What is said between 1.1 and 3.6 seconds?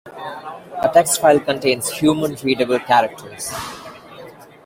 file contains human-readable characters.